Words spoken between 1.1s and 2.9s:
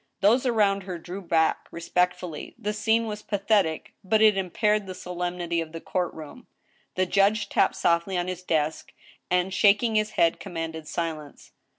back respectfully. The